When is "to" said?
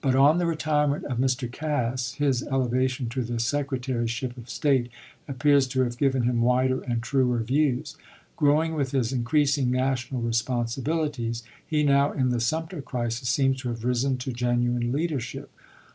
3.09-3.21, 5.67-5.81, 13.61-13.69, 14.17-14.33